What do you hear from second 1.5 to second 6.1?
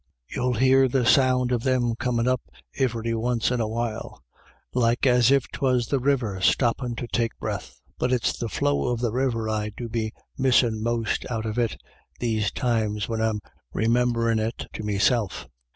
of them comin' up iveryonce and awhile, like as if 'twas the